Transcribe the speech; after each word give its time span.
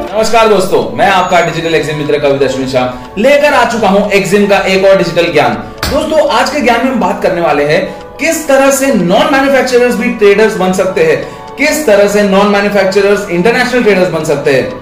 नमस्कार 0.00 0.48
दोस्तों, 0.48 0.96
मैं 0.96 1.06
आपका 1.06 1.40
डिजिटल 1.40 1.74
एग्जिम 1.74 1.96
मित्र 1.96 2.18
कविता 2.18 2.66
शाह 2.66 3.20
लेकर 3.20 3.54
आ 3.54 3.64
चुका 3.64 3.88
हूँ 3.88 4.10
एग्जिम 4.12 4.46
का 4.46 4.58
एक 4.58 4.84
और 4.84 4.96
डिजिटल 4.98 5.32
ज्ञान। 5.32 5.54
दोस्तों, 5.90 6.28
आज 6.30 6.50
के 6.50 6.60
ज्ञान 6.60 6.84
में 6.84 6.92
हम 6.92 7.00
बात 7.00 7.22
करने 7.22 7.40
वाले 7.40 7.64
हैं, 7.64 7.80
किस 8.16 8.46
तरह 8.48 8.70
से 8.70 8.86
नॉन 8.86 9.32
मैन्युफैक्चरर्स 9.32 9.94
भी 9.94 10.10
ट्रेडर्स 10.12 10.56
बन 10.56 10.72
सकते 10.72 11.04
हैं? 11.04 11.16
किस 11.56 11.86
तरह 11.86 12.08
से 12.08 12.22
नॉन 12.22 12.46
मैन्युफैक्चरर्स 12.46 13.28
इंटरनेशनल 13.30 13.82
ट्रेडर्स 13.82 14.08
बन 14.08 14.24
सकते 14.24 14.54
हैं? 14.54 14.72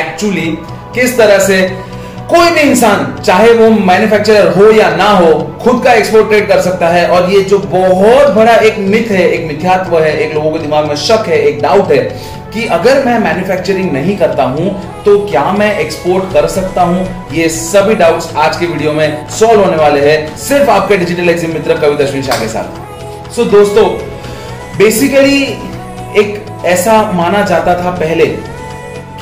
एक्चुअली 0.00 0.58
किस 0.94 1.16
तरह 1.18 1.38
से 1.38 1.60
कोई 2.30 2.50
भी 2.50 2.60
इंसान, 2.60 3.22
चाहे 3.22 3.52
वो 3.52 3.70
मैन्युफैक्चरर 3.70 4.48
हो 4.48 4.70
या 4.70 4.90
ना 4.96 5.08
हो, 5.10 5.32
खुद 5.62 5.82
का 5.84 5.92
एक्सपोर्ट 5.92 6.28
ट्रेड 6.28 6.48
कर 6.48 6.60
सकता 6.60 6.88
है। 6.88 7.06
और 7.08 7.30
ये 7.30 7.40
जो 7.40 7.58
बहुत 7.58 8.28
बड़ा 8.28 8.54
एक 8.54 8.78
मिथ 8.78 9.10
है, 9.10 9.28
एक 9.28 9.46
मिथ्यात्व 9.48 9.98
है, 9.98 10.16
एक 10.18 10.34
लोगों 10.34 10.52
के 10.52 10.58
दिमाग 10.58 10.84
में 10.84 10.94
शक 10.96 11.24
है, 11.28 11.40
एक 11.40 11.62
डाउट 11.62 11.92
है 11.92 12.39
कि 12.50 12.66
अगर 12.68 13.04
मैं 13.04 13.18
मैन्युफैक्चरिंग 13.18 13.90
नहीं 13.92 14.16
करता 14.18 14.44
हूँ 14.44 14.70
तो 15.04 15.18
क्या 15.26 15.44
मैं 15.52 15.78
एक्सपोर्ट 15.78 16.32
कर 16.32 16.46
सकता 16.48 16.82
हूँ? 16.82 17.06
ये 17.32 17.48
सभी 17.48 17.94
डाउट्स 17.94 18.34
आज 18.36 18.56
के 18.56 18.66
वीडियो 18.66 18.92
में 18.92 19.28
सॉल्व 19.30 19.64
होने 19.64 19.76
वाले 19.76 20.00
हैं। 20.10 20.36
सिर्फ़ 20.38 20.70
आपके 20.70 20.96
डिजिटल 20.96 21.28
एग्जिम 21.28 21.52
मित्र 21.52 21.76
कवि 21.78 21.96
कविता 21.96 22.22
शाह 22.22 22.40
के 22.40 22.48
साथ। 22.48 23.32
सो 23.32 23.44
दोस्तों 23.50 23.86
बेसिकली 24.78 25.42
एक 26.20 26.46
ऐसा 26.66 27.02
माना 27.12 27.42
जाता 27.44 27.74
था 27.84 27.90
पहले 27.90 28.24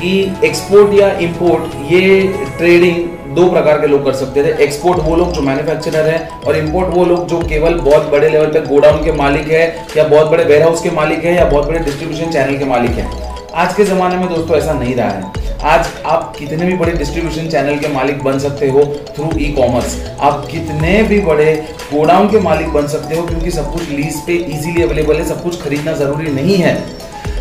कि 0.00 0.10
एक्सपोर्ट 0.44 0.92
या 0.94 1.10
इंपोर्ट 1.20 1.74
ये 1.92 2.20
ट्रेडिंग 2.58 3.06
दो 3.36 3.48
प्रकार 3.50 3.80
के 3.80 3.86
लोग 3.86 4.04
कर 4.04 4.12
सकते 4.14 4.42
थे। 4.44 4.52
एक्सपोर्ट 4.64 4.98
वो 5.04 5.16
लोग 5.16 5.32
जो 5.32 5.42
मैन्युफैक्चरर 5.42 6.08
हैं 6.08 6.40
और 6.40 6.56
इंपोर्ट 6.56 6.94
वो 6.94 7.04
लोग 7.04 7.26
जो 7.28 7.40
केवल 7.48 7.74
बहुत 7.80 8.10
बड़े 8.12 8.28
लेवल 8.28 8.46
पे 8.52 8.60
गोडाउन 8.66 9.02
के 9.04 9.12
मालिक 9.14 9.48
है 9.48 9.64
या 9.96 10.04
बहुत 10.04 10.30
बड़े 10.30 10.44
वेयर 10.44 10.62
हाउस 10.62 10.82
के 10.82 10.90
मालिक 10.90 11.24
है 11.24 11.34
या 11.36 11.44
बहुत 11.46 11.66
बड़े 11.68 11.78
डिस्ट्रीब्यूशन 11.80 12.30
चैनल 12.30 12.58
के 12.58 12.64
मालिक 12.64 12.90
हैं। 12.90 13.10
आज 13.54 13.74
के 13.74 13.84
जमाने 13.84 14.16
में 14.16 14.28
दोस्तों 14.28 14.56
ऐसा 14.56 14.72
नहीं 14.72 14.94
रहा 14.94 15.08
है। 15.08 15.46
आज 15.66 15.86
आप 16.06 16.34
कितने 16.38 16.66
भी 16.66 16.76
बड़े 16.76 16.92
डिस्ट्रीब्यूशन 16.92 17.48
चैनल 17.48 17.78
के 17.78 17.88
मालिक 17.88 18.22
बन 18.24 18.38
सकते 18.38 18.68
हो 18.68 18.84
थ्रू 19.16 19.30
ई 19.38 19.52
कॉमर्स 19.52 19.96
आप 20.20 20.46
कितने 20.50 21.02
भी 21.02 21.18
बड़े 21.20 21.54
गोडाउन 21.92 22.28
के 22.30 22.40
मालिक 22.40 22.68
बन 22.72 22.86
सकते 22.86 23.16
हो 23.16 23.26
क्योंकि 23.26 23.50
सब 23.50 23.72
कुछ 23.72 23.88
लीज 23.90 24.20
पे 24.26 24.32
इजीली 24.32 24.82
अवेलेबल 24.82 25.16
है, 25.16 25.24
सब 25.24 25.42
कुछ 25.42 25.62
खरीदना 25.62 25.92
ज़रूरी 25.94 26.32
नहीं 26.32 26.56
है। 26.56 26.76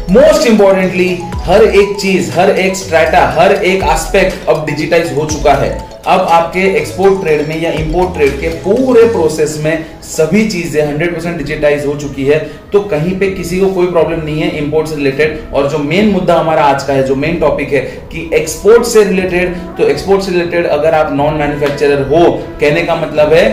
मोस्ट 0.09 0.45
इंपॉर्टेंटली 0.47 1.07
हर 1.45 1.63
एक 1.63 1.95
चीज़, 2.01 2.29
हर 2.31 2.49
एक 2.49 2.75
स्ट्रेटा 2.75 3.21
हर 3.37 3.51
एक 3.53 3.81
एस्पेक्ट 3.85 4.47
अब 4.49 4.65
डिजिटाइज 4.65 5.11
हो 5.13 5.25
चुका 5.25 5.53
है। 5.53 5.69
अब 6.07 6.19
आपके 6.31 6.59
एक्सपोर्ट 6.77 7.19
ट्रेड 7.21 7.47
में 7.47 7.59
या 7.61 7.71
इंपोर्ट 7.71 8.13
ट्रेड 8.13 8.39
के 8.41 8.49
पूरे 8.61 9.03
प्रोसेस 9.07 9.57
में 9.63 9.85
सभी 10.05 10.47
चीज़ें 10.49 10.81
100 10.83 11.11
परसेंट 11.13 11.37
डिजिटाइज 11.37 11.85
हो 11.85 11.95
चुकी 11.95 12.25
है। 12.25 12.39
तो 12.73 12.79
कहीं 12.85 13.17
पे 13.19 13.29
किसी 13.31 13.59
को 13.59 13.69
कोई 13.69 13.87
प्रॉब्लम 13.87 14.23
नहीं 14.23 14.41
है 14.41 14.49
इंपोर्ट 14.57 14.87
से 14.87 14.95
रिलेटेड 14.95 15.53
और 15.53 15.69
जो 15.69 15.77
मेन 15.79 16.11
मुद्दा 16.11 16.35
हमारा 16.35 16.63
आज 16.65 16.83
का 16.83 16.93
है, 16.93 17.03
जो 17.03 17.15
मेन 17.15 17.39
टॉपिक 17.39 17.73
है 17.73 17.81
कि 18.13 18.29
एक्सपोर्ट 18.35 18.85
से 18.85 19.03
रिलेटेड 19.03 19.55
तो 19.77 19.87
एक्सपोर्ट 19.87 20.21
से 20.23 20.31
रिलेटेड 20.31 20.67
अगर 20.67 20.95
आप 20.95 21.13
नॉन 21.13 21.33
मैन्युफैक्चरर 21.33 22.07
हो, 22.09 22.31
कहने 22.61 22.83
का 22.83 22.95
मतलब 22.95 23.33
है 23.33 23.45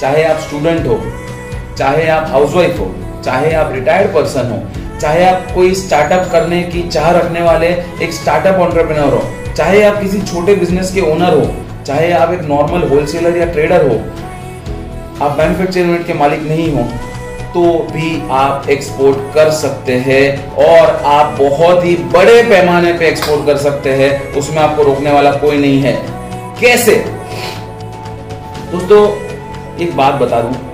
चाहे 0.00 0.22
आप 0.24 0.38
स्टूडेंट 0.40 0.86
हो, 0.86 1.00
चाहे 1.78 2.06
आप 2.10 2.28
हाउसवाइफ 2.30 2.78
हो, 2.80 2.94
चाहे 3.24 3.52
आप 3.54 3.72
रिटायर्ड 3.74 4.14
पर्सन 4.14 4.50
हो 4.50 4.62
चाहे 5.02 5.24
आप 5.24 5.46
कोई 5.54 5.74
स्टार्टअप 5.74 6.28
करने 6.32 6.62
की 6.64 6.82
चाह 6.88 7.10
रखने 7.10 7.40
वाले 7.42 7.68
एक 8.02 8.12
स्टार्टअप 8.12 8.60
ऑन्टरप्रेनर 8.60 9.14
हो, 9.14 9.22
चाहे 9.56 9.82
आप 9.82 10.00
किसी 10.00 10.20
छोटे 10.22 10.54
बिज़नेस 10.54 10.92
के 10.94 11.00
ओनर 11.12 11.34
हो, 11.34 11.46
चाहे 11.86 12.12
आप 12.12 12.32
एक 12.32 12.42
नॉर्मल 12.42 12.88
होलसेलर 12.88 13.36
या 13.38 13.46
ट्रेडर 13.46 13.88
हो, 13.88 13.96
आप 15.20 15.38
मैन्युफैक्चरिंग 15.38 15.90
यूनिट 15.90 16.06
के 16.06 16.14
मालिक 16.14 16.42
नहीं 16.42 16.70
हो 16.72 16.84
तो 17.54 17.62
भी 17.92 18.10
आप 18.32 18.68
एक्सपोर्ट 18.70 19.18
कर 19.34 19.50
सकते 19.52 19.96
हैं 20.00 20.54
और 20.66 20.94
आप 21.06 21.36
बहुत 21.38 21.84
ही 21.84 21.94
बड़े 22.12 22.42
पैमाने 22.44 22.92
पे 22.92 23.08
एक्सपोर्ट 23.08 23.46
कर 23.46 23.56
सकते 23.58 23.92
हैं, 23.92 24.34
उसमें 24.34 24.58
आपको 24.58 24.82
रोकने 24.82 25.12
वाला 25.12 25.32
कोई 25.38 25.58
नहीं 25.58 25.80
है। 25.82 25.92
कैसे? 26.60 26.94
दोस्तों 28.72 29.06
एक 29.78 29.96
बात 29.96 30.14
बता 30.14 30.40
दूँ 30.40 30.71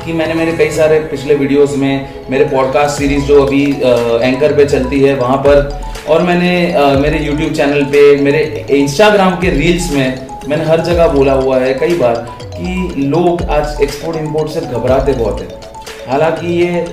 कि 0.00 0.12
मैंने 0.12 0.34
मेरे 0.34 0.52
कई 0.56 0.70
सारे 0.70 0.98
पिछले 1.10 1.34
वीडियोस 1.34 1.76
में, 1.76 2.08
मेरे 2.30 2.44
पॉडकास्ट 2.46 2.98
सीरीज़ 2.98 3.24
जो 3.24 3.42
अभी 3.42 3.64
एंकर 3.64 4.56
पे 4.56 4.66
चलती 4.66 5.00
है, 5.00 5.14
वहाँ 5.16 5.36
पर, 5.46 5.80
और 6.08 6.22
मैंने 6.22 6.52
मेरे 7.00 7.18
यूट्यूब 7.18 7.52
चैनल 7.52 7.84
पे, 7.84 8.16
मेरे 8.22 8.66
इंस्टाग्राम 8.72 9.36
के 9.40 9.50
रील्स 9.50 9.90
में, 9.92 10.28
मैंने 10.48 10.64
हर 10.64 10.80
जगह 10.82 11.08
बोला 11.08 11.32
हुआ 11.34 11.58
है 11.58 11.72
कई 11.74 11.94
बार 11.94 12.26
कि 12.44 13.02
लोग 13.06 13.42
आज 13.42 13.82
एक्सपोर्ट 13.82 14.16
इम्पोर्ट 14.16 14.50
से 14.50 14.60
घबराते 14.60 15.12
बहुत 15.14 15.40
है। 15.40 15.69
हालाँकि 16.10 16.46
ये 16.52 16.84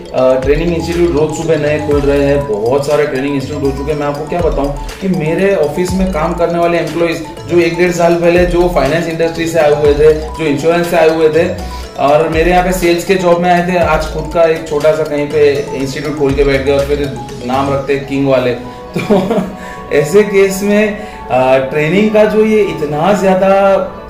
ट्रेनिंग 0.42 0.74
इंस्टीट्यूट 0.74 1.12
रोज 1.12 1.32
सुबह 1.38 1.58
नए 1.58 1.78
खोल 1.88 2.02
रहे 2.02 2.26
हैं, 2.26 2.48
बहुत 2.48 2.88
सारे 2.88 3.06
ट्रेनिंग 3.08 3.36
इंस्टीट्यूट 3.36 3.64
हो 3.64 3.72
चुके 3.78 3.92
हैं। 3.92 4.00
मैं 4.00 4.08
आपको 4.08 4.28
क्या 4.30 4.42
बताऊँ 4.42 5.00
कि 5.02 5.08
मेरे 5.10 5.54
ऑफ़िस 5.58 5.94
में 5.94 6.12
काम 6.14 6.34
करने 6.34 6.60
वाले 6.60 6.78
एम्प्लॉयज़ 6.80 7.24
जो 7.50 7.60
एक 7.60 7.78
डेढ़ 7.78 7.92
साल 7.94 8.16
पहले 8.22 8.46
जो 8.48 8.68
फाइनेंस 8.76 9.08
इंडस्ट्री 9.10 9.48
से 9.48 9.60
आए 9.60 9.74
हुए 9.76 9.94
थे, 9.94 10.14
जो 10.14 10.46
इंश्योरेंस 10.46 10.90
से 10.90 10.98
आए 10.98 11.10
हुए 11.10 11.30
थे, 11.30 11.48
और 12.00 12.28
मेरे 12.30 12.52
यहाँ 12.52 12.64
पे 12.64 12.72
सेल्स 12.74 13.06
के 13.06 13.16
जॉब 13.16 13.42
में 13.42 13.50
आए 13.50 13.68
थे, 13.68 13.78
आज 13.78 14.06
खुद 14.14 14.32
का 14.34 14.44
एक 14.46 14.68
छोटा 14.70 14.96
सा 14.96 15.04
कहीं 15.04 15.28
पे 15.30 15.50
इंस्टीट्यूट 15.78 16.18
खोल 16.20 16.34
के 16.34 16.44
बैठ 16.44 16.66
गए 16.66 16.72
और 16.72 16.86
फिर 16.86 17.06
नाम 17.46 17.74
रखते 17.74 17.98
किंग 18.02 18.28
वाले। 18.28 18.54
तो 18.98 19.22
ऐसे 19.96 20.24
केस 20.24 20.62
में 20.64 20.98
ट्रेनिंग 21.70 22.12
का 22.12 22.24
जो 22.26 22.44
ये 22.46 22.62
इतना 22.66 23.12
ज़्यादा 23.16 23.50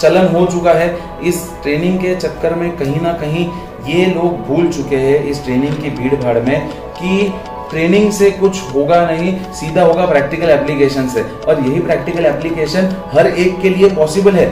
चलन 0.02 0.28
हो 0.36 0.46
चुका 0.48 0.74
है, 0.74 0.96
इस 1.24 1.42
ट्रेनिंग 1.64 1.98
के 2.00 2.16
चक्कर 2.18 2.54
में 2.56 2.70
कहीं 2.78 3.02
ना 3.02 3.14
कहीं 3.16 3.46
ये 3.88 4.06
लोग 4.08 4.40
भूल 4.48 4.68
चुके 4.70 4.96
हैं 4.98 5.24
इस 5.26 5.44
ट्रेनिंग 5.44 5.76
की 5.76 5.90
भीड़ 5.92 6.16
भाड़ 6.16 6.38
में 6.40 6.70
कि 6.70 7.34
ट्रेनिंग 7.70 8.12
से 8.14 8.30
कुछ 8.32 8.62
होगा 8.74 9.06
नहीं, 9.06 9.36
सीधा 9.54 9.84
होगा 9.84 10.06
प्रैक्टिकल 10.06 10.50
एप्लीकेशन 10.50 11.08
से। 11.10 11.22
और 11.22 11.60
यही 11.60 11.80
प्रैक्टिकल 11.82 12.26
एप्लीकेशन 12.26 12.96
हर 13.14 13.28
एक 13.28 13.60
के 13.62 13.70
लिए 13.70 13.90
पॉसिबल 13.96 14.36
है। 14.36 14.48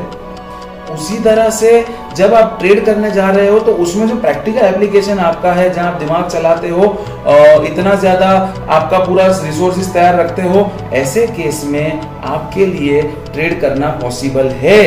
उसी 0.93 1.17
तरह 1.19 1.49
से 1.51 1.85
जब 2.15 2.33
आप 2.33 2.57
ट्रेड 2.59 2.83
करने 2.85 3.11
जा 3.11 3.29
रहे 3.29 3.47
हो 3.47 3.59
तो 3.59 3.71
उसमें 3.83 4.07
जो 4.07 4.15
प्रैक्टिकल 4.17 4.65
एप्लीकेशन 4.65 5.19
आपका 5.19 5.53
है, 5.53 5.69
जहाँ 5.73 5.91
आप 5.91 5.99
दिमाग 5.99 6.27
चलाते 6.29 6.69
हो 6.69 6.83
इतना 7.65 7.95
ज़्यादा 7.95 8.29
आपका 8.69 8.99
पूरा 8.99 9.25
रिसोर्सेज 9.27 9.91
तैयार 9.93 10.15
रखते 10.15 10.41
हो, 10.43 10.69
ऐसे 10.93 11.25
केस 11.29 11.63
में 11.65 12.01
आपके 12.25 12.65
लिए 12.67 13.01
ट्रेड 13.33 13.59
करना 13.61 13.89
पॉसिबल 14.01 14.49
है। 14.61 14.81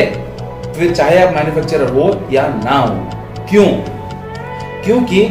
फिर 0.73 0.93
चाहे 0.93 1.21
आप 1.23 1.33
मैन्युफैक्चरर 1.35 1.89
हो 1.91 2.15
या 2.31 2.47
ना 2.55 2.77
हो। 2.77 3.45
क्यों? 3.49 3.67
क्योंकि 4.85 5.27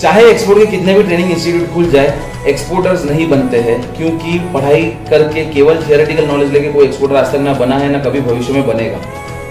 चाहे 0.00 0.24
एक्सपोर्ट 0.30 0.58
के 0.58 0.66
कितने 0.66 0.94
भी 0.94 1.02
ट्रेनिंग 1.02 1.30
इंस्टीट्यूट 1.30 1.72
खुल 1.74 1.90
जाए 1.90 2.14
एक्सपोर्टर्स 2.48 3.04
नहीं 3.04 3.28
बनते 3.28 3.60
हैं, 3.60 3.80
क्योंकि 3.96 4.38
पढ़ाई 4.54 4.82
करके 5.10 5.44
केवल 5.52 5.82
थियोरेटिकल 5.86 6.26
नॉलेज 6.26 6.52
लेके 6.52 6.72
कोई 6.72 6.84
एक्सपोर्टर 6.86 7.16
आज 7.16 7.32
तक 7.32 7.38
ना 7.40 7.54
बना 7.54 7.78
है, 7.78 7.90
ना 7.92 7.98
कभी 8.00 8.20
भविष्य 8.22 8.52
में 8.52 8.66
बनेगा। 8.66 8.98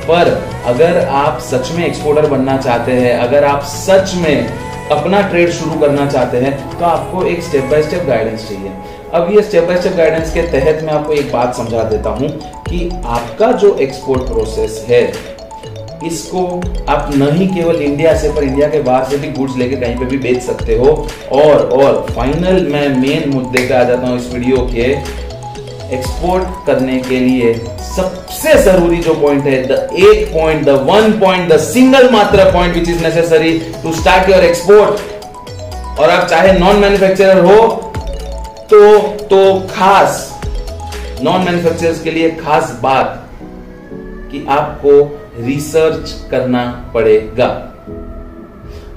पर 0.08 0.30
अगर 0.68 1.06
आप 1.16 1.40
सच 1.42 1.72
में 1.72 1.86
एक्सपोर्टर 1.86 2.30
बनना 2.30 2.58
चाहते 2.58 2.92
हैं, 2.94 3.18
अगर 3.20 3.44
आप 3.44 3.64
सच 3.66 4.14
में 4.18 4.48
अपना 4.92 5.22
ट्रेड 5.30 5.50
शुरू 5.52 5.80
करना 5.80 6.06
चाहते 6.08 6.38
हैं 6.38 6.58
तो 6.72 6.86
आपको 6.86 7.26
एक 7.26 7.42
स्टेप 7.44 7.64
बाय 7.72 7.84
स्टेप 7.84 8.04
गाइडेंस 8.08 8.48
चाहिए। 8.50 8.72
अब 9.14 9.32
ये 9.32 9.42
स्टेप 9.42 9.64
बाय 9.64 9.78
स्टेप 9.78 9.96
गाइडेंस 9.98 10.34
के 10.34 10.42
तहत 10.52 10.84
मैं 10.84 10.94
आपको 10.94 11.14
एक 11.14 11.32
बात 11.32 11.56
समझा 11.56 11.84
देता 11.86 12.10
हूँ 12.12 12.30
कि 12.64 12.90
आपका 13.06 13.52
जो 13.54 13.76
एक्सपोर्ट 13.78 14.22
प्रोसेस 14.24 14.86
है 14.90 15.02
इसको 16.08 16.46
आप 16.90 17.10
नहीं 17.16 17.48
केवल 17.56 17.82
इंडिया 17.82 18.16
से, 18.18 18.30
पर 18.34 18.44
इंडिया 18.44 18.68
के 18.70 18.82
बाहर 18.82 19.04
से 19.10 19.18
भी 19.18 19.28
गुड्स 19.34 19.58
लेके 19.58 19.76
कहीं 19.76 19.96
पे 19.98 20.06
भी 20.06 20.18
बेच 20.20 20.42
सकते 20.44 20.78
हो। 20.78 20.92
और 21.34 21.70
और 21.74 22.06
फाइनल 22.10 22.68
मैं 22.72 22.88
मेन 22.98 23.30
मुद्दे 23.30 23.68
पे 23.68 23.74
आ 23.74 23.84
जाता 23.84 24.08
हूँ 24.08 24.18
इस 24.18 24.34
वीडियो 24.34 24.58
के 24.74 24.92
एक्सपोर्ट 25.96 26.66
करने 26.68 27.00
के 27.00 27.20
लिए। 27.20 27.54
सबसे 27.96 28.54
ज़रूरी 28.64 28.98
जो 29.00 29.14
पॉइंट 29.16 29.46
है 29.46 29.62
द 29.68 29.72
एक 30.00 30.34
point 30.34 30.64
the 30.66 30.70
one 30.88 31.12
point 31.20 31.52
the 31.52 31.58
single 31.64 32.10
मात्र 32.12 32.52
point 32.54 32.76
which 32.76 32.90
is 32.90 33.04
necessary 33.04 33.58
to 33.84 33.94
start 33.96 34.30
your 34.30 34.44
export 34.44 36.00
और 36.00 36.10
आप 36.10 36.28
चाहे 36.30 36.54
नॉन 36.60 36.80
मैन्युफैक्चरर 36.80 37.44
हो 37.46 37.60
तो 38.72 38.98
तो 39.28 39.40
खास 39.70 40.32
नॉन 41.24 41.42
मैन्युफैक्चरर्स 41.42 42.02
के 42.04 42.12
लिए 42.12 42.30
खास 42.36 42.78
बात 42.82 43.22
कि 44.32 44.46
आपको 44.50 44.92
रिसर्च 45.40 46.16
करना 46.32 46.92
पड़ेगा। 46.94 47.46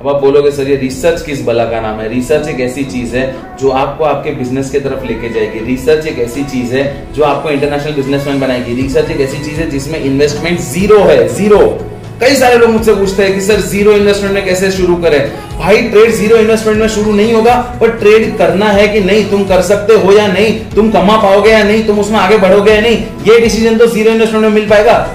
अब 0.01 0.09
आप 0.09 0.21
बोलोगे, 0.21 0.51
सर, 0.51 0.69
ये 0.69 0.77
रिसर्च 0.77 1.23
किस 1.23 1.45
बला 1.45 1.65
का 1.65 1.81
नाम 1.81 2.01
है? 2.01 2.09
रिसर्च 2.09 2.49
एक 2.49 2.61
ऐसी 2.61 2.85
चीज़ 2.85 3.17
है 3.17 3.57
जो 3.61 3.71
आपको 3.71 4.05
आपके 4.05 4.31
बिज़नेस 4.31 4.71
की 4.71 4.81
तरफ़ 4.81 5.05
लेके 5.05 5.29
जाएगी। 5.29 5.59
रिसर्च 5.59 6.07
एक 6.07 6.19
ऐसी 6.19 6.45
चीज़ 6.45 6.77
है 6.77 7.13
जो 7.13 7.23
आपको 7.23 7.51
इंटरनेशनल 7.51 7.93
बिजनेसमैन 7.93 8.41
बनाएगी। 8.41 8.83
रिसर्च 8.83 9.11
एक 9.11 9.21
ऐसी 9.21 9.45
चीज़ 9.45 9.61
है 9.61 9.71
जिसमें 9.71 10.01
इन्वेस्टमेंट 10.01 10.61
ज़ीरो 10.61 10.99
है। 10.99 11.29
ज़ीरो 11.29 11.79
कई 12.21 12.35
सारे 12.35 12.57
लोग 12.59 12.71
मुझसे 12.71 12.95
पूछते 12.95 13.23
हैं 13.23 13.35
कि, 13.35 13.41
सर 13.41 13.61
ज़ीरो 13.61 13.93
इन्वेस्टमेंट 13.93 14.35
में 14.35 14.45
कैसे 14.45 14.71
शुरू 14.71 14.97
करें? 14.97 15.33
भाई 15.59 15.83
ट्रेड 15.83 16.11
ज़ीरो 16.11 16.37
इन्वेस्टमेंट 16.37 16.81
में 16.81 16.89
शुरू 16.89 17.13
नहीं 17.13 17.35
होगा, 17.35 17.79
पर 17.81 17.91
ट्रेड 17.91 18.37
करना 18.39 18.67
है 18.67 18.89
कि 18.89 19.01
नहीं, 19.01 19.31
तुम 19.31 19.45
कर 19.45 19.63
सकते 19.63 19.95
हो 19.95 20.13
या 20.13 20.27
नहीं? 20.27 20.61
तुम 20.77 20.91
कमा 20.91 21.17
पाओगे 21.17 21.51
या 21.51 21.63
नहीं? 21.63 21.87
तुम 21.87 22.01
उसमें 22.01 22.19
आगे 22.19 22.37
बढ़ोगे 22.37 22.73
या 22.73 22.81
नहीं? 22.81 22.97
ये 22.99 23.41
डिसीज़न 23.41 23.79
तो 23.79 23.87
ज़ीरो 23.87 24.11
इन्वेस्टमेंट 24.11 24.45
में 24.45 24.53
मिल 24.53 24.69
पाएगा। 24.69 25.11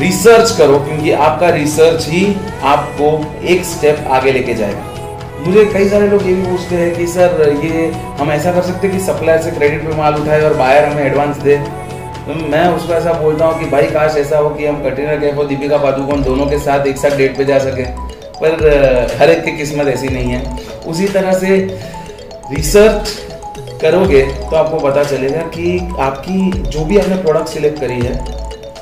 रिसर्च 0.00 0.50
करो, 0.50 0.78
क्योंकि 0.78 1.12
आपका 1.12 1.48
रिसर्च 1.48 2.06
ही 2.08 2.36
आपको 2.62 3.36
एक 3.46 3.64
स्टेप 3.64 4.04
आगे 4.10 4.32
लेके 4.32 4.54
जाएगा। 4.54 4.92
मुझे 5.46 5.64
कई 5.64 5.88
सारे 5.88 6.08
लोग 6.08 6.26
ये 6.26 6.34
भी 6.34 6.42
पूछते 6.42 6.76
हैं 6.76 6.96
कि, 6.96 7.06
सर, 7.06 7.60
ये 7.64 7.92
हम 7.92 8.30
ऐसा 8.30 8.52
कर 8.52 8.62
सकते 8.62 8.86
हैं 8.86 8.98
कि 8.98 9.04
सप्लायर 9.04 9.42
से 9.42 9.50
क्रेडिट 9.50 9.90
पे 9.90 9.96
माल 9.96 10.14
उठाए 10.14 10.40
और 10.40 10.54
बायर 10.54 10.84
हमें 10.84 11.04
एडवांस 11.04 11.36
दे? 11.36 11.56
तो 11.56 12.34
मैं 12.48 12.68
उसको 12.68 12.92
ऐसा 12.92 13.12
बोलता 13.12 13.44
हूँ 13.44 13.60
कि, 13.60 13.66
भाई, 13.66 13.82
काश 13.82 14.16
ऐसा 14.16 14.38
हो 14.38 14.50
कि 14.50 14.66
हम 14.66 14.82
कटरीना 14.84 15.16
कैफ 15.16 15.38
और 15.38 15.46
दीपिका 15.46 15.76
पादुकोण 15.76 16.22
दोनों 16.22 16.46
के 16.46 16.58
साथ 16.58 16.86
एक 16.86 16.96
साथ 16.96 17.16
डेट 17.16 17.36
पे 17.36 17.44
जा 17.44 17.58
सके। 17.58 18.06
पर 18.42 19.16
हर 19.20 19.30
एक 19.30 19.44
की 19.44 19.52
किस्मत 19.52 19.86
ऐसी 19.86 20.08
नहीं 20.08 20.30
है। 20.30 20.58
उसी 20.86 21.08
तरह 21.08 21.32
से 21.32 21.78
रिसर्च 22.52 23.08
करोगे 23.82 24.22
तो 24.22 24.56
आपको 24.56 24.78
पता 24.78 25.04
चलेगा 25.04 25.40
कि 25.40 25.94
आपकी 26.00 26.50
जो 26.52 26.84
भी 26.84 26.98
आपने 26.98 27.16
प्रोडक्ट 27.16 27.48
सिलेक्ट 27.48 27.80
करी 27.80 28.00
है, 28.00 28.24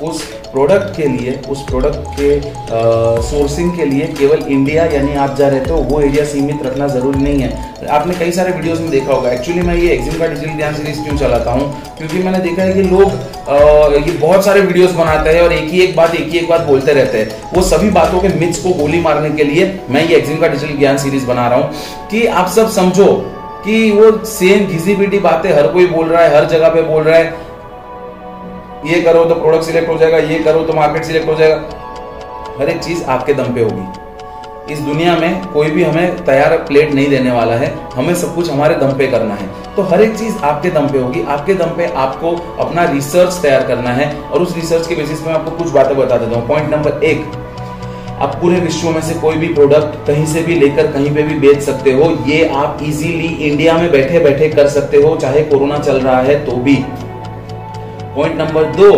उस 0.01 0.23
प्रोडक्ट 0.55 0.95
के 0.97 1.07
लिए 1.07 1.31
उस 1.49 1.61
प्रोडक्ट 1.69 2.05
के 2.19 2.29
सोर्सिंग 3.29 3.71
के 3.77 3.85
लिए 3.85 4.05
केवल 4.19 4.43
इंडिया 4.53 4.85
यानी 4.91 5.15
आप 5.23 5.35
जा 5.37 5.47
रहे 5.47 5.69
हो 5.69 5.77
वो 5.89 5.99
एरिया 6.01 6.25
सीमित 6.25 6.61
रखना 6.65 6.87
ज़रूरी 6.87 7.21
नहीं 7.23 7.41
है। 7.41 7.87
आपने 7.97 8.13
कई 8.19 8.31
सारे 8.31 8.51
वीडियोस 8.51 8.79
में 8.79 8.89
देखा 8.91 9.13
होगा। 9.13 9.31
एक्चुअली 9.31 9.61
मैं 9.61 9.75
ये 9.75 9.89
एग्जिम 9.93 10.19
का 10.19 10.27
डिजिटल 10.27 10.55
ज्ञान 10.57 10.73
सीरीज़ 10.75 11.03
क्यों 11.03 11.17
चलाता 11.17 11.51
हूँ? 11.51 11.71
क्योंकि 11.97 12.23
मैंने 12.23 12.39
देखा 12.39 12.61
है 12.61 12.73
कि 12.73 12.83
लोग 12.83 13.11
आ, 13.45 13.57
ये 13.95 14.11
बहुत 14.11 14.45
सारे 14.45 14.61
वीडियोस 14.61 14.91
बनाते 14.93 15.29
हैं 15.29 15.41
और 15.41 15.53
एक 15.53 15.69
ही 15.69 15.81
एक 15.81 15.95
बात 15.95 16.15
एक 16.15 16.29
ही 16.29 16.37
एक 16.39 16.49
बात 16.49 16.61
बोलते 16.67 16.93
रहते 16.93 17.17
हैं। 17.17 17.51
वो 17.53 17.61
सभी 17.63 17.89
बातों 17.91 18.19
के 18.19 18.27
मिथ्स 18.39 18.63
को 18.63 18.69
गोली 18.75 19.01
मारने 19.01 19.29
के 19.29 19.43
लिए 19.43 19.71
मैं 19.89 20.07
ये 20.07 20.17
एग्जिम 20.17 20.37
का 20.37 20.47
डिजिटल 20.47 20.77
ज्ञान 20.79 20.97
सीरीज़ 20.97 21.25
बना 21.27 21.47
रहा 21.47 21.59
हूँ 21.59 22.07
कि 22.11 22.25
आप 22.27 22.47
सब 22.55 22.69
समझो 22.71 23.13
कि 23.65 23.89
वो 23.91 24.11
सेम 24.25 24.65
घिसी 24.67 25.19
बातें 25.19 25.49
हर 25.53 25.67
कोई 25.67 25.85
बोल 25.87 26.07
रहा 26.07 26.21
है 26.23 26.35
हर 26.35 26.45
जगह 26.49 26.69
पे 26.69 26.81
बोल 26.83 27.03
रहा 27.03 27.17
है। 27.17 27.44
ये 28.85 29.01
करो 29.01 29.23
तो 29.25 29.35
प्रोडक्ट 29.35 29.63
सिलेक्ट 29.63 29.89
हो 29.89 29.97
जाएगा, 29.97 30.17
ये 30.17 30.39
करो 30.39 30.63
तो 30.63 30.73
मार्केट 30.73 31.03
सिलेक्ट 31.03 31.27
हो 31.27 31.35
जाएगा। 31.35 31.55
हर 32.59 32.69
एक 32.69 32.79
चीज़ 32.79 33.03
आपके 33.05 33.33
दम 33.33 33.53
पे 33.53 33.61
होगी। 33.61 34.73
इस 34.73 34.79
दुनिया 34.79 35.15
में 35.15 35.45
कोई 35.45 35.71
भी 35.71 35.83
हमें 35.83 36.23
तैयार 36.25 36.55
प्लेट 36.59 36.93
नहीं 36.93 37.09
देने 37.09 37.31
वाला 37.31 37.55
है, 37.55 37.73
हमें 37.95 38.13
सब 38.15 38.35
कुछ 38.35 38.49
हमारे 38.49 38.75
दम 38.75 38.91
पे 38.97 39.07
करना 39.07 39.33
है। 39.35 39.47
तो 39.75 39.81
हर 39.83 40.01
एक 40.01 40.15
चीज़ 40.17 40.37
आपके 40.43 40.69
दम 40.69 40.87
पे 40.89 40.99
होगी, 40.99 41.21
आपके 41.23 41.53
दम 41.53 41.75
पे 41.77 41.85
आपको 41.85 42.35
अपना 42.59 42.83
रिसर्च 42.91 43.39
तैयार 43.41 43.67
करना 43.67 43.89
है 43.91 44.11
और 44.21 44.41
उस 44.41 44.55
रिसर्च 44.55 44.87
के 44.87 44.95
बेसिस 44.95 45.19
पे 45.19 45.29
मैं 45.29 45.35
आपको 45.35 45.51
कुछ 45.53 45.71
बातें 45.71 45.95
बता 45.97 46.17
देता 46.17 46.35
हूँ। 46.35 46.47
पॉइंट 46.47 46.73
नंबर 46.73 47.03
एक, 47.03 47.25
आप 48.15 48.35
पूरे 48.41 48.59
विश्व 48.59 48.89
में 48.89 49.01
से 49.01 49.13
कोई 49.13 49.35
भी 49.35 49.47
प्रोडक्ट 49.53 49.95
कहीं 50.07 50.25
से 50.25 50.41
भी 50.41 50.55
लेकर 50.55 50.91
कहीं 50.91 51.13
पे 51.15 51.23
भी 51.23 51.39
बेच 51.39 51.61
सकते 51.61 51.91
हो। 51.91 52.11
ये 52.27 52.47
आप 52.55 52.79
इजीली 52.83 53.27
इंडिया 53.47 53.77
में 53.77 53.89
बैठे 53.91 54.19
बैठे 54.19 54.49
कर 54.49 54.67
सकते 54.69 54.97
हो, 54.97 55.15
चाहे 55.17 55.41
कोरोना 55.43 55.79
चल 55.79 55.99
रहा 55.99 56.19
है 56.19 56.45
तो 56.45 56.55
भी। 56.57 56.83
पॉइंट 58.15 58.37
नंबर 58.37 58.63
दो 58.75 58.89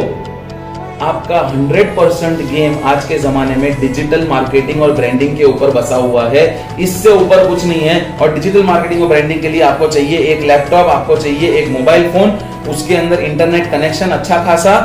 आपका 1.05 1.37
100 1.51 1.83
परसेंट 1.95 2.39
गेम 2.49 2.77
आज 2.87 3.05
के 3.07 3.17
जमाने 3.19 3.55
में 3.55 3.79
डिजिटल 3.79 4.27
मार्केटिंग 4.27 4.81
और 4.81 4.91
ब्रांडिंग 4.91 5.35
के 5.37 5.43
ऊपर 5.43 5.71
बसा 5.71 5.95
हुआ 5.95 6.27
है। 6.29 6.43
इससे 6.79 7.11
ऊपर 7.11 7.47
कुछ 7.47 7.63
नहीं 7.65 7.81
है 7.81 7.95
और 8.17 8.33
डिजिटल 8.33 8.63
मार्केटिंग 8.63 9.01
और 9.01 9.07
ब्रांडिंग 9.07 9.41
के 9.41 9.49
लिए 9.49 9.61
आपको 9.63 9.87
चाहिए 9.87 10.17
एक 10.33 10.41
लैपटॉप 10.47 10.89
आपको 10.89 11.17
चाहिए 11.17 11.51
एक 11.59 11.69
मोबाइल 11.69 12.09
फ़ोन 12.11 12.37
उसके 12.69 12.95
अंदर 12.95 13.23
इंटरनेट 13.23 13.71
कनेक्शन 13.71 14.11
अच्छा 14.11 14.43
खासा। 14.45 14.75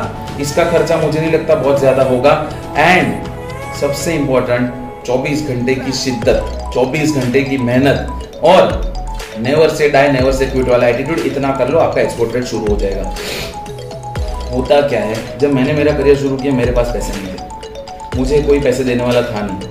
इसका 0.41 0.65
खर्चा 0.71 0.97
मुझे 0.97 1.21
नहीं 1.21 1.33
लगता 1.33 1.55
बहुत 1.57 1.81
ज़्यादा 1.81 2.03
होगा। 2.05 2.33
एंड 2.79 3.15
सबसे 3.81 4.15
इंपॉर्टेंट 4.15 4.73
24 5.07 5.47
घंटे 5.49 5.75
की 5.77 5.93
शिद्दत 5.95 6.71
24 6.75 7.17
घंटे 7.17 7.43
की 7.43 7.59
मेहनत 7.61 8.41
और 8.45 8.81
never 9.41 9.69
say 9.71 9.89
die 9.91 10.13
never 10.13 10.33
say 10.33 10.47
quit 10.47 10.69
वाला 10.69 10.89
एटीट्यूड 10.89 11.19
इतना 11.27 11.57
कर 11.57 11.69
लो, 11.69 11.79
आपका 11.79 12.01
एक्सपोर्ट 12.01 12.35
रेट 12.35 12.45
शुरू 12.45 12.67
हो 12.67 12.77
जाएगा। 12.77 13.52
होता 14.55 14.81
क्या 14.89 15.01
है? 15.01 15.39
जब 15.39 15.53
मैंने 15.53 15.73
मेरा 15.73 15.93
करियर 15.93 16.17
शुरू 16.17 16.37
किया, 16.37 16.53
मेरे 16.53 16.73
पास 16.73 16.91
पैसे 16.93 17.13
नहीं 17.13 17.27
थे। 17.29 18.19
मुझे 18.19 18.43
कोई 18.43 18.61
पैसे 18.61 18.85
देने 18.85 19.05
वाला 19.05 19.23
था 19.23 19.47
नहीं। 19.47 19.71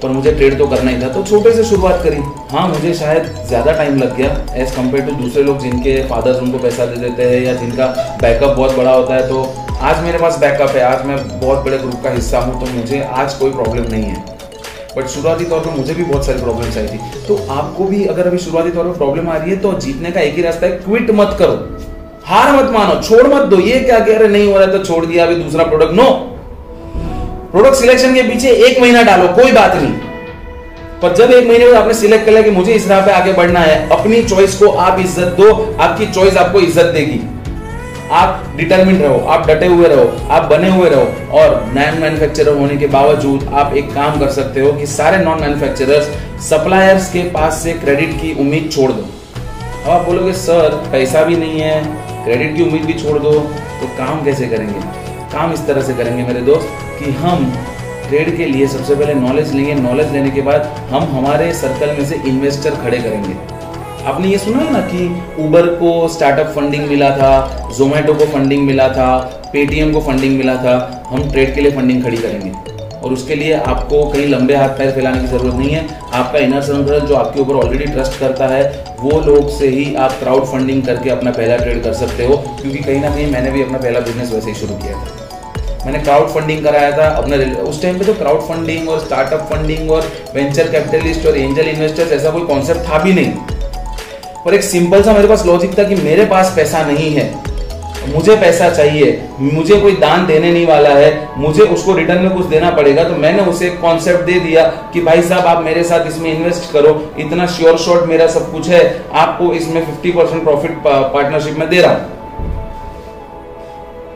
पर 0.00 0.08
मुझे 0.08 0.32
ट्रेड 0.32 0.56
तो 0.58 0.66
करना 0.66 0.90
ही 0.90 1.02
था। 1.02 1.08
तो 1.08 1.22
छोटे 1.22 1.52
से 1.52 1.64
शुरुआत 1.64 2.02
करी। 2.02 2.16
हाँ 2.50 2.66
मुझे 2.68 2.92
शायद 2.94 3.24
ज़्यादा 3.48 3.72
टाइम 3.72 3.96
लग 3.98 4.16
गया 4.16 4.28
एज़ 4.56 4.74
कंपेयर 4.76 5.04
टू 5.04 5.12
दूसरे 5.14 5.42
लोग 5.42 5.58
जिनके 5.60 6.02
फादर्स 6.08 6.40
उनको 6.42 6.58
पैसा 6.58 6.86
दे 6.86 6.96
देते 7.00 7.22
हैं 7.24 7.40
या 7.42 7.54
जिनका 7.54 7.86
बैकअप 8.20 8.56
बहुत 8.56 8.76
बड़ा 8.76 8.92
होता 8.92 9.14
है। 9.14 9.28
तो 9.28 9.42
आज 9.82 10.02
मेरे 10.04 10.18
पास 10.18 10.38
बैकअप 10.38 10.76
है। 10.76 10.82
आज 10.82 11.04
मैं 11.06 11.16
बहुत 11.40 11.64
बड़े 11.64 11.78
ग्रुप 11.78 12.00
का 12.04 12.10
हिस्सा 12.10 12.38
हूँ। 12.38 12.60
तो 12.60 12.72
मुझे 12.72 13.00
आज 13.02 13.34
कोई 13.34 13.50
प्रॉब्लम 13.50 13.90
नहीं 13.90 14.04
है। 14.04 14.24
बट 14.96 15.06
शुरुआती 15.06 15.44
तौर 15.44 15.60
पर 15.60 15.70
मुझे 15.70 15.94
भी 15.94 16.04
बहुत 16.04 16.26
सारी 16.26 16.40
प्रॉब्लम्स 16.40 16.78
आई 16.78 16.86
थी। 16.86 16.98
तो 17.26 17.36
आपको 17.50 17.84
भी 17.84 18.04
अगर 18.06 18.26
अभी 18.26 18.38
शुरुआती 18.38 18.70
तौर 18.70 18.84
पर 18.84 18.96
प्रॉब्लम 18.96 19.28
आ 19.28 19.36
रही 19.36 19.50
है 19.50 19.56
तो 19.56 19.72
जीतने 19.80 20.10
का 20.10 20.20
एक 20.20 20.34
ही 20.34 20.42
रास्ता 20.42 20.66
है। 20.66 20.72
क्विट 20.78 21.10
मत 21.10 21.36
करो। 21.38 21.56
हार 22.28 22.50
मत 22.52 22.70
मानो 22.72 23.00
छोड़ 23.02 23.26
मत 23.26 23.42
दो। 23.42 23.58
ये 23.58 23.78
क्या 23.80 23.98
कह 23.98 24.18
रहे, 24.18 24.28
नहीं 24.28 24.46
हो 24.46 24.58
रहा 24.58 24.66
तो 24.68 24.78
छोड़ 24.80 25.04
दिया, 25.06 25.24
अभी 25.26 25.34
दूसरा 25.34 25.64
प्रोडक्ट 25.64 25.92
नो 25.92 26.04
प्रोडक्ट 27.52 27.76
सिलेक्शन 27.76 28.14
के 28.14 28.22
पीछे 28.22 28.50
एक 28.50 28.80
महीना 28.80 29.02
डालो, 29.02 29.28
कोई 29.34 29.52
बात 29.52 29.74
नहीं। 29.74 29.92
पर 31.00 31.14
जब 31.16 31.30
एक 31.32 31.46
महीने 31.48 31.72
आपने 31.76 31.94
सिलेक्ट 31.94 32.24
कर 32.24 32.32
लिया 32.32 32.42
कि 32.42 32.50
मुझे 32.50 32.72
इस 32.72 32.88
राह 32.88 33.00
पे 33.06 33.12
आगे 33.12 33.32
बढ़ना 33.32 33.60
है, 33.60 33.88
अपनी 33.90 34.22
चॉइस 34.24 34.58
को 34.58 34.68
आप 34.68 34.98
इज़्ज़त 35.00 35.36
दो, 35.36 35.52
आपकी 35.80 36.06
चॉइस 36.08 36.36
आपको 36.36 36.60
इज़्ज़त 36.60 36.92
देगी। 36.94 37.20
आप 38.12 38.44
डिटर्मिन 38.56 38.96
रहो, 38.96 39.18
आप 39.26 39.46
डटे 39.48 39.66
हुए 39.66 39.88
रहो, 39.88 40.12
आप 40.30 40.50
बने 40.50 40.70
हुए 40.70 40.88
रहो 40.88 41.38
और 41.38 41.54
नॉन 41.68 41.98
मैन्युफैक्चरर 42.00 42.58
होने 42.58 42.76
के 42.76 42.86
बावजूद 42.88 43.48
आप 43.54 43.74
एक 43.76 43.92
काम 43.94 44.18
कर 44.20 44.30
सकते 44.32 44.60
हो 44.60 44.72
कि 44.72 44.86
सारे 44.88 45.24
नॉन 45.24 45.40
मैन्युफैक्चरर्स 45.40 46.10
सप्लायर्स 46.48 47.10
के 47.12 47.22
पास 47.30 47.62
से 47.62 47.72
क्रेडिट 47.74 48.12
की 48.20 48.34
उम्मीद 48.40 48.70
छोड़ 48.72 48.90
दो। 48.92 49.02
अब 49.02 49.90
आप 49.90 50.06
बोलोगे, 50.06 50.32
सर, 50.34 50.80
पैसा 50.92 51.24
भी 51.24 51.36
नहीं 51.36 51.60
है 51.60 52.06
क्रेडिट 52.28 52.56
की 52.56 52.62
उम्मीद 52.62 52.82
भी 52.84 52.92
छोड़ 52.94 53.18
दो 53.18 53.30
तो 53.80 53.86
काम 53.98 54.24
कैसे 54.24 54.46
करेंगे? 54.46 54.80
काम 55.32 55.52
इस 55.52 55.66
तरह 55.66 55.82
से 55.82 55.94
करेंगे 55.94 56.22
मेरे 56.24 56.40
दोस्त 56.40 56.68
कि 56.98 57.10
हम 57.12 57.46
ट्रेड 58.08 58.36
के 58.36 58.46
लिए 58.46 58.66
सबसे 58.66 58.94
पहले 58.94 59.14
नॉलेज 59.14 59.54
लेंगे। 59.54 59.74
नॉलेज 59.76 60.12
लेने 60.12 60.30
के 60.30 60.42
बाद 60.42 60.66
हम 60.90 61.04
हमारे 61.14 61.52
सर्कल 61.54 61.94
में 61.98 62.04
से 62.04 62.20
इन्वेस्टर 62.28 62.76
खड़े 62.82 62.98
करेंगे। 62.98 63.36
आपने 64.04 64.28
ये 64.28 64.38
सुना 64.38 64.58
है 64.58 64.72
ना 64.72 64.80
कि 64.90 65.06
उबर 65.44 65.66
को 65.76 65.92
स्टार्टअप 66.08 66.52
फंडिंग 66.56 66.86
मिला 66.88 67.10
था 67.16 67.32
जोमेटो 67.78 68.14
को 68.14 68.26
फंडिंग 68.32 68.66
मिला 68.66 68.88
था 68.90 69.08
पेटीएम 69.52 69.92
को 69.92 70.00
फंडिंग 70.02 70.36
मिला 70.38 70.56
था, 70.56 70.76
हम 71.10 71.30
ट्रेड 71.30 71.54
के 71.54 71.60
लिए 71.60 71.72
फंडिंग 71.72 72.02
खड़ी 72.04 72.16
करेंगे। 72.16 72.77
और 73.02 73.12
उसके 73.12 73.34
लिए 73.34 73.52
आपको 73.54 74.02
कहीं 74.04 74.26
लंबे 74.28 74.54
हाथ 74.54 74.68
पैर 74.78 74.90
फैलाने 74.92 75.20
की 75.20 75.26
ज़रूरत 75.26 75.54
नहीं 75.54 75.70
है। 75.70 75.86
आपका 76.12 76.38
इनर 76.38 76.62
सर्कल 76.62 77.06
जो 77.06 77.14
आपके 77.14 77.40
ऊपर 77.40 77.54
ऑलरेडी 77.56 77.84
ट्रस्ट 77.86 78.18
करता 78.20 78.46
है, 78.48 78.62
वो 79.00 79.20
लोग 79.22 79.50
से 79.58 79.68
ही 79.68 79.94
आप 79.96 80.18
क्राउड 80.20 80.44
फंडिंग 80.46 80.82
करके 80.82 81.10
अपना 81.10 81.30
पहला 81.30 81.56
ट्रेड 81.56 81.82
कर 81.84 81.92
सकते 81.94 82.26
हो, 82.26 82.36
क्योंकि 82.60 82.78
कहीं 82.78 83.00
ना 83.00 83.10
कहीं 83.10 83.30
मैंने 83.32 83.50
भी 83.50 83.62
अपना 83.62 83.78
पहला 83.78 84.00
बिज़नेस 84.00 84.32
वैसे 84.32 84.50
ही 84.50 84.56
शुरू 84.56 84.74
किया 84.76 84.92
था। 84.94 85.84
मैंने 85.86 85.98
क्राउड 85.98 86.28
फंडिंग 86.28 86.64
कराया 86.64 86.90
था, 86.92 87.08
अपने 87.08 87.36
उस 87.62 87.82
टाइम 87.82 87.98
पे 87.98 88.04
तो 88.04 88.14
क्राउड 88.14 88.40
फंडिंग 88.48 88.88
और 88.88 89.00
स्टार्टअप 89.00 89.48
फंडिंग 89.52 89.90
और 89.90 90.10
वेंचर 90.34 90.70
कैपिटलिस्ट 90.70 91.26
और 91.26 91.36
एंजल 91.38 91.68
इन्वेस्टर्स 91.68 92.12
ऐसा 92.12 92.30
कोई 92.30 92.46
कॉन्सेप्ट 92.46 92.88
था 92.88 92.98
भी 92.98 93.12
नहीं। 93.12 93.32
पर 94.44 94.54
एक 94.54 94.62
सिंपल 94.64 95.02
सा 95.02 95.12
मेरे 95.12 95.28
पास 95.28 95.46
लॉजिक 95.46 95.78
था 95.78 95.84
कि 95.84 95.94
मेरे 95.96 96.24
पास 96.26 96.52
पैसा 96.56 96.84
नहीं 96.86 97.10
है 97.14 97.32
मुझे 98.08 98.36
पैसा 98.36 98.68
चाहिए, 98.70 99.28
मुझे 99.40 99.76
कोई 99.80 99.92
दान 99.96 100.26
देने 100.26 100.52
नहीं 100.52 100.66
वाला 100.66 100.90
है, 100.90 101.28
मुझे 101.38 101.62
उसको 101.62 101.94
रिटर्न 101.94 102.22
में 102.22 102.30
कुछ 102.30 102.46
देना 102.46 102.70
पड़ेगा 102.70 103.04
तो 103.04 103.16
मैंने 103.16 103.42
उसे 103.42 103.66
एक 103.66 103.80
कॉन्सेप्ट 103.80 104.24
दे 104.24 104.38
दिया 104.40 104.64
कि 104.92 105.00
भाई 105.00 105.22
साहब, 105.22 105.46
आप 105.46 105.64
मेरे 105.64 105.82
साथ 105.84 106.06
इसमें 106.06 106.32
इन्वेस्ट 106.32 106.72
करो, 106.72 107.12
इतना 107.18 107.46
श्योर 107.46 107.78
शॉर्ट 107.78 108.06
मेरा 108.06 108.26
सब 108.26 108.52
कुछ 108.52 108.68
है, 108.68 108.82
आपको 109.14 109.52
इसमें 109.52 109.82
50 109.86 110.12
परसेंट 110.12 110.44
प्रॉफिट 110.44 110.78
पार्टनरशिप 110.84 111.58
में 111.58 111.68
दे 111.68 111.80
रहा 111.80 111.92
हूँ। 111.92 112.16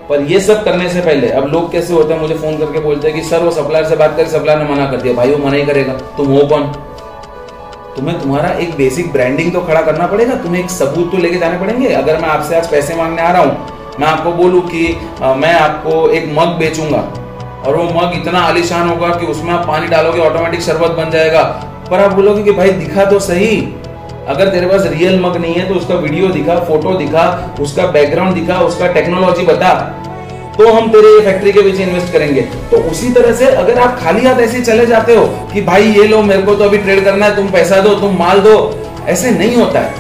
पर 0.09 0.23
ये 0.23 0.41
सब 0.41 0.65
करने 0.65 0.89
से 0.89 1.01
पहले, 1.01 1.29
अब 1.29 1.47
लोग 1.47 1.71
कैसे 1.73 1.93
होते 1.95 2.15
हैं, 2.15 2.21
मुझे 2.21 2.35
फ़ोन 2.35 2.57
करके 2.59 2.81
बोलते 2.81 3.09
हैं 3.09 3.17
कि, 3.17 3.29
सर, 3.29 3.39
वो 3.39 3.51
सप्लायर 3.51 3.85
से 3.85 3.97
बात 3.97 4.17
कर 4.17 4.27
सप्लायर 4.29 4.59
ने 4.59 4.65
मना 4.65 4.87
कर 4.87 4.97
दिया। 4.97 5.15
भाई, 5.15 5.31
वो 5.31 5.47
मना 5.47 5.57
ही 5.57 5.65
करेगा। 5.67 5.93
तुम 6.17 6.27
हो 6.27 6.47
कौन? 6.47 6.63
तुम्हें 7.97 8.21
तुम्हारा 8.21 8.49
एक 8.49 8.75
बेसिक 8.77 9.13
ब्रांडिंग 9.13 9.53
तो 9.53 9.61
खड़ा 9.61 9.81
करना 9.81 10.07
पड़ेगा, 10.07 10.35
तुम्हें 10.35 10.65
एक 10.65 10.71
सबूत 10.71 11.11
तो 11.13 11.19
लेके 11.19 11.39
जाने 11.39 11.59
पड़ेंगे। 11.59 11.89
अगर 11.89 12.19
मैं 12.19 12.29
आपसे 12.29 12.57
आज 12.57 12.71
पैसे 12.71 12.95
मांगने 12.95 13.23
आ 13.23 13.31
रहा 13.33 13.43
हूँ 13.43 13.81
मैं 14.01 14.07
आपको 14.09 14.33
बोलूँ 14.33 14.61
कि 14.63 14.87
मैं 15.37 15.53
आपको 15.55 16.09
एक 16.11 16.33
मग 16.39 16.57
बेचूँगा। 16.59 17.01
और 17.67 17.77
वो 17.77 17.83
मग 17.93 18.13
इतना 18.15 18.41
आलिशान 18.41 18.89
होगा 18.89 19.09
कि 19.09 19.27
उसमें 19.27 19.53
आप 19.53 19.67
पानी 19.69 19.87
डालोगे 19.87 20.21
ऑटोमेटिक 20.21 20.61
शरबत 20.61 20.91
बन 20.91 21.11
जाएगा। 21.11 21.43
पर 21.91 22.01
आप 22.01 22.13
बोलोगे 22.13 22.43
कि 22.43 22.53
भाई, 22.53 22.71
दिखा 22.71 23.05
तो 23.05 23.19
सही। 23.21 23.57
अगर 24.29 24.49
तेरे 24.49 24.67
पास 24.67 24.87
रियल 24.87 25.21
मग 25.21 25.37
नहीं 25.37 25.55
है 25.55 25.69
तो 25.69 25.75
उसका 25.75 25.95
वीडियो 25.95 26.29
दिखा 26.29 26.59
फ़ोटो 26.61 26.95
दिखा, 26.95 27.55
उसका 27.61 27.87
बैकग्राउंड 27.87 28.35
दिखा, 28.35 28.59
उसका 28.61 28.87
टेक्नोलॉजी 28.87 29.43
बता। 29.43 29.73
तो 30.59 30.73
हम 30.73 30.89
तेरे 30.89 31.21
फैक्ट्री 31.25 31.53
के 31.53 31.63
पीछे 31.63 31.83
इन्वेस्ट 31.83 32.13
करेंगे। 32.13 32.41
तो 32.71 32.77
उसी 32.91 33.11
तरह 33.11 33.33
से 33.33 33.47
अगर 33.47 33.79
आप 33.79 33.99
खाली 34.01 34.27
हाथ 34.27 34.41
ऐसे 34.41 34.61
चले 34.61 34.87
जाते 34.87 35.15
हो 35.17 35.27
कि 35.53 35.63
भाई, 35.63 35.83
ये 35.85 36.05
लो, 36.05 36.23
मेरे 36.23 36.43
को 36.43 36.55
तो 36.55 36.65
अभी 36.65 36.79
ट्रेड 36.79 37.05
करना 37.05 37.27
है, 37.27 37.37
तुम 37.37 37.49
पैसा 37.51 37.81
दो, 37.81 37.95
तुम 37.95 38.17
माल 38.19 38.41
दो, 38.41 38.55
ऐसे 39.07 39.31
नहीं 39.31 39.57
होता 39.57 39.81
है। 39.81 39.95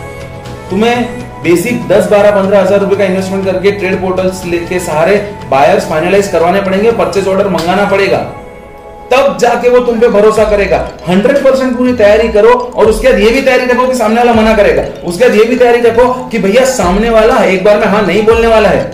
तुम्हें 0.71 1.09
बेसिक 1.43 1.81
10 1.89 2.07
12 2.11 2.35
पंद्रह 2.35 2.61
हज़ार 2.61 2.81
रुपए 2.81 2.97
का 2.97 3.05
इन्वेस्टमेंट 3.05 3.45
करके 3.45 3.71
ट्रेड 3.73 4.01
पोर्टल्स 4.01 4.43
के 4.69 4.79
सहारे 4.81 5.17
बायर्स 5.51 5.89
फाइनलाइज 5.89 6.29
करवाने 6.29 6.61
पड़ेंगे 6.61 6.93
परचेज 6.93 7.29
ऑर्डर 7.29 7.49
मंगाना 7.51 7.85
पड़ेगा। 7.91 8.19
तब 9.13 9.37
जाके 9.41 9.69
वो 9.69 9.79
तुम 9.87 9.99
पे 10.01 10.09
भरोसा 10.11 10.45
करेगा। 10.51 10.79
100 11.09 11.43
परसेंट 11.45 11.77
पूरी 11.79 11.93
तैयारी 11.95 12.29
करो 12.31 12.51
और 12.51 12.87
उसके 12.87 13.09
बाद 13.09 13.21
ये 13.21 13.31
भी 13.31 13.43
तैयारी 13.43 13.67
रखो 13.67 13.87
कि 13.87 13.95
सामने 13.97 14.21
वाला 14.21 14.33
मना 14.35 14.55
करेगा। 14.57 14.83
उसके 15.05 15.29
बाद 15.29 15.37
ये 15.37 15.45
भी 15.45 15.57
तैयारी 15.57 15.81
रखो 15.81 16.09
कि 16.29 16.39
भैया 16.39 16.65
सामने 16.71 17.11
वाला 17.11 17.43
एक 17.47 17.65
बार 17.65 17.79
में 17.79 17.87
हाँ 17.87 18.07
नहीं 18.07 18.23
बोलने 18.27 18.47
वाला 18.49 18.69
है। 18.69 18.91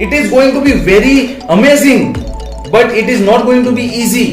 It 0.00 0.14
is 0.14 0.30
going 0.34 0.52
to 0.52 0.60
be 0.60 0.72
very 0.84 1.16
amazing 1.50 2.14
but 2.72 2.92
it 2.92 3.08
is 3.10 3.24
not 3.24 3.44
going 3.44 3.64
to 3.64 3.70
be 3.70 3.86
easy 4.02 4.26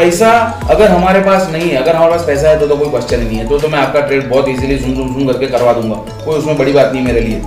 पैसा 0.00 0.28
अगर 0.70 0.90
हमारे 0.90 1.20
पास 1.20 1.48
नहीं 1.50 1.70
है, 1.70 1.76
अगर 1.76 1.96
हमारे 1.96 2.12
पास 2.12 2.24
पैसा 2.26 2.48
है 2.48 2.60
तो 2.60 2.66
तो 2.66 2.76
कोई 2.76 2.90
क्वेश्चन 2.90 3.20
नहीं 3.20 3.38
है। 3.38 3.48
तो 3.48 3.58
तो 3.58 3.68
मैं 3.68 3.78
आपका 3.78 4.00
ट्रेड 4.00 4.28
बहुत 4.30 4.48
इजीली 4.48 4.78
सुन 4.78 4.94
सुन 4.94 5.12
सुन 5.14 5.26
करके 5.26 5.46
करवा 5.46 5.72
दूँगा। 5.72 5.96
कोई 6.24 6.38
उसमें 6.38 6.58
बड़ी 6.58 6.72
बात 6.72 6.92
नहीं 6.92 7.02
मेरे 7.04 7.20
लिए। 7.20 7.42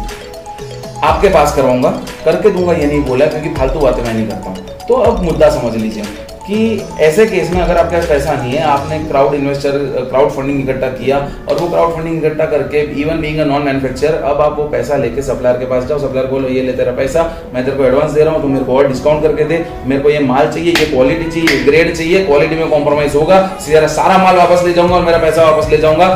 आपके 1.04 1.30
पास 1.30 1.56
करवाऊँगा। 1.56 1.90
करके 2.26 2.50
दूँगा, 2.50 2.74
ये 2.74 2.86
नहीं 2.86 3.02
बोला, 3.04 3.26
क्योंकि 3.26 3.50
फालतू 3.50 3.80
बातें 3.80 4.04
मैं 4.04 4.14
नहीं 4.14 4.28
करता 4.28 4.50
हूँ। 4.50 4.88
तो 4.88 4.94
अब 4.94 5.24
मुद्दा 5.24 5.50
समझ 5.50 5.76
लीजिए। 5.76 6.04
कि 6.48 6.58
ऐसे 7.00 7.26
केस 7.26 7.50
में 7.52 7.62
अगर 7.62 7.78
आपके 7.78 7.96
पास 7.96 8.08
पैसा 8.08 8.34
नहीं 8.34 8.54
है, 8.54 8.64
आपने 8.64 8.98
क्राउड 9.00 9.34
इन्वेस्टर 9.34 9.78
क्राउड 10.10 10.30
फंडिंग 10.32 10.60
इकट्ठा 10.60 10.88
किया 10.90 11.18
और 11.50 11.60
वो 11.60 11.68
क्राउड 11.70 11.94
फंडिंग 11.96 12.18
इकट्ठा 12.18 12.46
करके 12.46 12.82
even 13.02 13.22
being 13.22 13.40
a 13.40 13.46
non 13.46 13.62
manufacturer 13.62 14.24
अब 14.24 14.42
आप 14.42 14.58
वो 14.58 14.64
पैसा 14.70 14.96
लेके 14.98 15.22
सप्लायर 15.22 15.58
के 15.58 15.66
पास 15.66 15.86
जाओ 15.86 16.00
सप्लायर 16.00 16.28
बोलो, 16.28 16.48
ये 16.48 16.62
ले, 16.62 16.74
तेरा 16.74 16.92
पैसा, 16.92 17.24
मैं 17.54 17.64
तेरे 17.66 17.78
को 17.78 17.86
एडवांस 17.86 18.12
दे 18.12 18.24
रहा 18.24 18.34
हूँ 18.34 18.42
तो 18.42 18.48
मेरे 18.48 18.66
को 18.66 18.78
और 18.78 18.88
डिस्काउंट 18.88 19.24
करके 19.24 19.44
दे, 19.44 19.64
मेरे 19.86 20.02
को 20.02 20.10
ये 20.10 20.20
माल 20.22 20.52
चाहिए, 20.52 20.74
ये 20.74 20.86
क्वालिटी 20.86 21.30
चाहिए 21.32 21.64
ग्रेड 21.66 21.96
चाहिए 21.96 22.26
क्वालिटी 22.26 22.56
में 22.56 22.70
कॉम्प्रोमाइज 22.70 23.16
होगा, 23.16 23.40
सीधा 23.66 23.88
सारा 23.96 24.18
माल 24.24 24.38
वापस 24.38 24.66
ले 24.66 24.74
जाऊँगा 24.74 24.96
और 24.96 25.06
मेरा 25.06 25.18
पैसा 25.20 25.50
वापस 25.50 25.70
ले 25.72 25.78
जाऊँगा। 25.78 26.10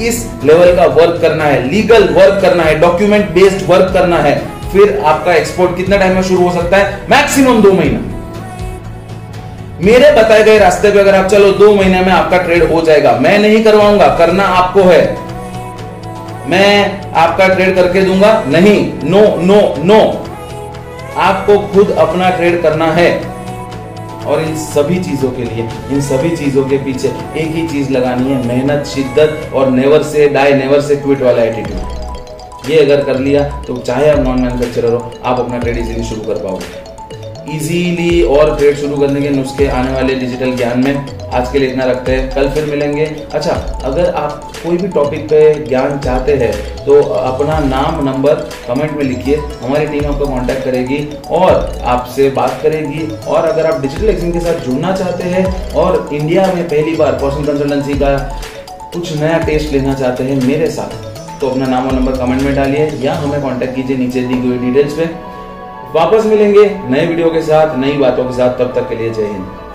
इस 0.00 0.24
लेवल 0.44 0.74
का 0.76 0.86
वर्क 0.94 1.20
करना 1.22 1.44
है 1.44 1.62
लीगल 1.70 2.08
वर्क 2.14 2.40
करना 2.42 2.62
है 2.62 2.78
डॉक्यूमेंट 2.80 3.30
बेस्ड 3.32 3.66
वर्क 3.70 3.92
करना 3.94 4.18
है, 4.18 4.36
फिर 4.72 4.98
आपका 5.06 5.34
एक्सपोर्ट 5.34 5.76
कितना 5.76 5.96
टाइम 5.96 6.14
में 6.14 6.22
शुरू 6.24 6.42
हो 6.42 6.52
सकता 6.52 6.76
है? 6.76 7.00
मैक्सिमम 7.10 7.62
दो 7.62 7.72
महीना। 7.72 8.07
मेरे 9.80 10.10
बताए 10.12 10.42
गए 10.44 10.58
रास्ते 10.58 10.90
पे 10.90 10.98
अगर 10.98 11.14
आप 11.14 11.26
चलो, 11.26 11.50
दो 11.52 11.74
महीने 11.74 12.00
में 12.00 12.12
आपका 12.12 12.38
ट्रेड 12.38 12.62
हो 12.70 12.80
जाएगा। 12.82 13.12
मैं 13.18 13.38
नहीं 13.38 13.62
करवाऊँगा, 13.64 14.06
करना 14.16 14.44
आपको 14.44 14.82
है। 14.82 15.02
मैं 16.48 17.12
आपका 17.14 17.48
ट्रेड 17.48 17.74
करके 17.74 18.02
दूँगा। 18.02 18.32
नहीं 18.48 18.80
नो 19.04 19.20
नो 19.42 19.60
नो 19.84 20.00
आपको 21.18 21.58
खुद 21.68 21.90
अपना 21.98 22.30
ट्रेड 22.30 22.60
करना 22.62 22.90
है। 22.92 23.10
और 24.26 24.42
इन 24.42 24.56
सभी 24.56 24.98
चीज़ों 25.00 25.30
के 25.30 25.44
लिए, 25.44 25.68
इन 25.90 26.00
सभी 26.00 26.36
चीज़ों 26.36 26.64
के 26.64 26.78
पीछे 26.78 27.08
एक 27.08 27.54
ही 27.54 27.66
चीज़ 27.68 27.90
लगानी 27.92 28.30
है, 28.30 28.46
मेहनत, 28.46 28.86
शिद्दत 28.86 29.54
और 29.54 29.70
never 29.70 30.02
say 30.02 30.28
die 30.28 30.52
never 30.54 30.80
say 30.80 30.96
quit 30.96 31.22
वाला 31.22 31.42
एटीट्यूड 31.42 32.70
ये 32.70 32.80
अगर 32.80 33.04
कर 33.04 33.18
लिया 33.18 33.42
तो 33.66 33.76
चाहे 33.78 34.10
आप 34.10 34.18
नॉन 34.18 34.40
मैन्युफैक्चरर 34.42 34.92
हो, 34.92 35.12
आप 35.24 35.40
अपना 35.40 35.58
ट्रेड 35.58 35.78
इजीली 35.78 36.04
शुरू 36.04 36.20
कर 36.22 36.42
पाओगे। 36.42 36.87
इजीली 37.54 38.22
और 38.24 38.56
ट्रेड 38.58 38.76
शुरू 38.76 38.96
करने 38.96 39.20
के 39.20 39.28
नुस्खे 39.30 39.66
आने 39.68 39.92
वाले 39.92 40.14
डिजिटल 40.14 40.56
ज्ञान 40.56 40.84
में 40.84 41.06
आज 41.28 41.50
के 41.52 41.58
लिए 41.58 41.70
इतना 41.70 41.84
रखते 41.84 42.12
हैं। 42.12 42.30
कल 42.34 42.48
फिर 42.50 42.64
मिलेंगे। 42.66 43.04
अच्छा 43.34 43.52
अगर 43.84 44.10
आप 44.14 44.50
कोई 44.62 44.76
भी 44.76 44.88
टॉपिक 44.88 45.24
पे 45.30 45.40
ज्ञान 45.64 45.98
चाहते 45.98 46.34
हैं 46.36 46.52
तो 46.84 47.00
अपना 47.02 47.58
नाम 47.60 48.04
नंबर 48.04 48.34
कमेंट 48.68 48.92
में 48.92 49.02
लिखिए। 49.04 49.36
हमारी 49.62 49.86
टीम 49.86 50.06
आपको 50.06 50.26
कांटेक्ट 50.26 50.64
करेगी 50.64 50.98
और 51.30 51.82
आपसे 51.86 52.30
बात 52.30 52.58
करेगी। 52.62 53.06
और 53.26 53.44
अगर 53.44 53.66
आप 53.66 53.80
डिजिटल 53.82 54.08
एक्सिंग 54.08 54.32
के 54.32 54.40
साथ 54.40 54.64
जुड़ना 54.66 54.94
चाहते 54.96 55.24
हैं 55.24 55.72
और 55.74 56.08
इंडिया 56.12 56.46
में 56.54 56.64
पहली 56.64 56.96
बार 56.96 57.12
पर्सनल 57.22 57.46
कंसल्टेंसी 57.46 57.98
का 57.98 58.16
कुछ 58.92 59.16
नया 59.16 59.38
टेस्ट 59.38 59.72
लेना 59.72 59.94
चाहते 59.94 60.24
हैं 60.24 60.42
मेरे 60.46 60.70
साथ 60.70 61.40
तो 61.40 61.48
अपना 61.48 61.66
नाम 61.66 61.86
और 61.86 61.92
नंबर 61.92 62.16
कमेंट 62.16 62.42
में 62.42 62.54
डालिए 62.54 62.90
या 63.02 63.14
हमें 63.14 63.40
कांटेक्ट 63.42 63.74
कीजिए 63.76 63.96
नीचे 63.96 64.20
दी 64.20 64.34
गई 64.40 64.58
डिटेल्स 64.58 64.92
पे 64.92 65.04
वापस 65.94 66.26
मिलेंगे 66.26 66.64
नए 66.84 67.06
वीडियो 67.06 67.30
के 67.30 67.42
साथ, 67.42 67.76
नई 67.76 67.96
बातों 67.98 68.24
के 68.24 68.32
साथ। 68.32 68.58
तब 68.58 68.72
तक 68.74 68.88
के 68.88 68.94
लिए 68.94 69.10
जय 69.10 69.26
हिंद। 69.26 69.67